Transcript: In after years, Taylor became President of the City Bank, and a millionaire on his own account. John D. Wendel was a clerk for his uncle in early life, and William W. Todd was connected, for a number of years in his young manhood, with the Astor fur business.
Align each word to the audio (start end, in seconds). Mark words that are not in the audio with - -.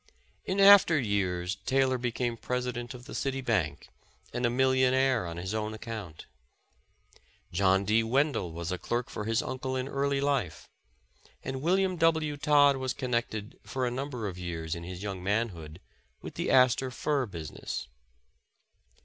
In 0.45 0.59
after 0.59 0.99
years, 0.99 1.57
Taylor 1.67 1.99
became 1.99 2.35
President 2.35 2.95
of 2.95 3.05
the 3.05 3.13
City 3.13 3.39
Bank, 3.41 3.87
and 4.33 4.47
a 4.47 4.49
millionaire 4.49 5.27
on 5.27 5.37
his 5.37 5.53
own 5.53 5.75
account. 5.75 6.25
John 7.51 7.85
D. 7.85 8.01
Wendel 8.01 8.51
was 8.51 8.71
a 8.71 8.79
clerk 8.79 9.11
for 9.11 9.25
his 9.25 9.43
uncle 9.43 9.75
in 9.75 9.87
early 9.87 10.19
life, 10.19 10.67
and 11.43 11.61
William 11.61 11.97
W. 11.97 12.35
Todd 12.35 12.77
was 12.77 12.93
connected, 12.95 13.59
for 13.63 13.85
a 13.85 13.91
number 13.91 14.27
of 14.27 14.39
years 14.39 14.73
in 14.73 14.83
his 14.83 15.03
young 15.03 15.21
manhood, 15.23 15.79
with 16.19 16.33
the 16.33 16.49
Astor 16.49 16.89
fur 16.89 17.27
business. 17.27 17.87